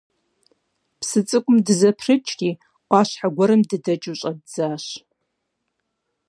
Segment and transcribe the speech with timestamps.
[0.99, 2.51] Псы цӀыкӀум дызэпрыкӀри,
[2.87, 4.85] Ӏуащхьэ гуэрым дыдэкӀыу щӀэддзащ.